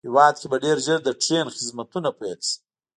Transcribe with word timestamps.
هېواد 0.07 0.35
کې 0.39 0.47
به 0.51 0.57
ډېر 0.65 0.77
زر 0.85 0.99
د 1.03 1.09
ټرېن 1.21 1.47
خدمتونه 1.55 2.09
پېل 2.19 2.39
شي 2.47 2.55